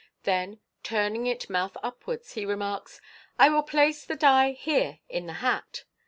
[0.23, 2.99] Then, turning it mouth upwards, he remarks,"
[3.37, 5.83] I will place the die here in the hat."